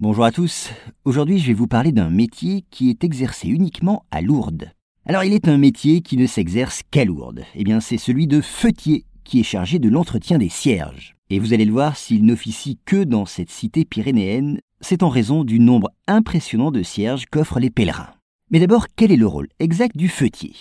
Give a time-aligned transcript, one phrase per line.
[0.00, 0.70] Bonjour à tous.
[1.04, 4.70] Aujourd'hui, je vais vous parler d'un métier qui est exercé uniquement à Lourdes.
[5.04, 7.42] Alors, il est un métier qui ne s'exerce qu'à Lourdes.
[7.56, 11.16] Eh bien, c'est celui de feutier qui est chargé de l'entretien des cierges.
[11.30, 15.42] Et vous allez le voir, s'il n'officie que dans cette cité pyrénéenne, c'est en raison
[15.42, 18.14] du nombre impressionnant de cierges qu'offrent les pèlerins.
[18.52, 20.54] Mais d'abord, quel est le rôle exact du feutier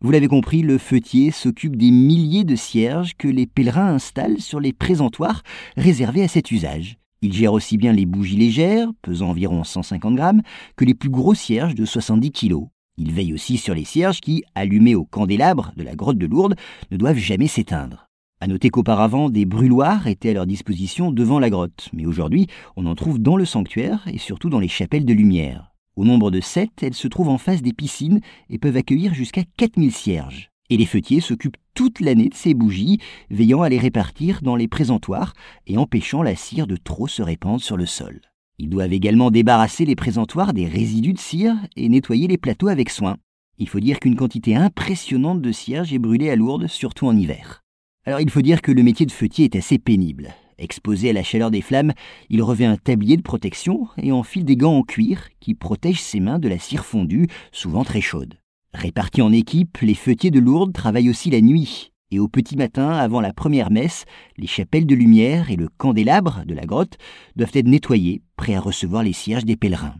[0.00, 4.58] Vous l'avez compris, le feutier s'occupe des milliers de cierges que les pèlerins installent sur
[4.58, 5.44] les présentoirs
[5.76, 6.98] réservés à cet usage.
[7.22, 10.42] Il gère aussi bien les bougies légères, pesant environ 150 grammes,
[10.76, 12.56] que les plus gros cierges de 70 kg.
[12.98, 16.56] Il veille aussi sur les cierges qui, allumés au candélabre de la grotte de Lourdes,
[16.90, 18.08] ne doivent jamais s'éteindre.
[18.40, 22.86] À noter qu'auparavant, des brûloirs étaient à leur disposition devant la grotte, mais aujourd'hui, on
[22.86, 25.72] en trouve dans le sanctuaire et surtout dans les chapelles de lumière.
[25.94, 29.44] Au nombre de sept, elles se trouvent en face des piscines et peuvent accueillir jusqu'à
[29.56, 32.98] 4000 cierges et les feutiers s'occupent toute l'année de ces bougies,
[33.30, 35.34] veillant à les répartir dans les présentoirs
[35.66, 38.22] et empêchant la cire de trop se répandre sur le sol.
[38.58, 42.88] Ils doivent également débarrasser les présentoirs des résidus de cire et nettoyer les plateaux avec
[42.88, 43.18] soin.
[43.58, 47.62] Il faut dire qu'une quantité impressionnante de cierge est brûlée à Lourdes, surtout en hiver.
[48.06, 50.34] Alors il faut dire que le métier de feutier est assez pénible.
[50.58, 51.92] Exposé à la chaleur des flammes,
[52.30, 56.20] il revêt un tablier de protection et enfile des gants en cuir qui protègent ses
[56.20, 58.41] mains de la cire fondue, souvent très chaude.
[58.74, 61.92] Répartis en équipe, les feutiers de Lourdes travaillent aussi la nuit.
[62.10, 64.04] Et au petit matin, avant la première messe,
[64.36, 66.98] les chapelles de lumière et le candélabre de la grotte
[67.36, 69.96] doivent être nettoyés, prêts à recevoir les cierges des pèlerins.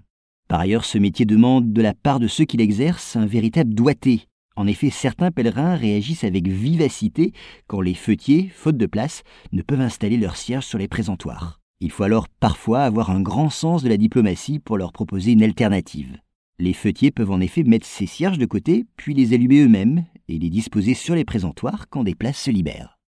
[0.49, 4.27] Par ailleurs, ce métier demande de la part de ceux qui l'exercent un véritable doigté.
[4.57, 7.33] En effet, certains pèlerins réagissent avec vivacité
[7.67, 11.61] quand les feutiers, faute de place, ne peuvent installer leurs cierges sur les présentoirs.
[11.81, 15.43] Il faut alors parfois avoir un grand sens de la diplomatie pour leur proposer une
[15.43, 16.19] alternative.
[16.63, 20.39] Les feutiers peuvent en effet mettre ces cierges de côté, puis les allumer eux-mêmes et
[20.39, 23.01] les disposer sur les présentoirs quand des places se libèrent.